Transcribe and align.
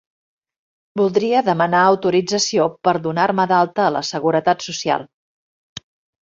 Voldria 1.01 1.43
demanar 1.49 1.81
autorització 1.89 2.65
per 2.87 2.95
donar-me 3.05 3.45
d'alta 3.53 3.85
a 3.85 3.93
la 3.99 4.03
seguretat 4.09 4.67
social. 4.71 5.07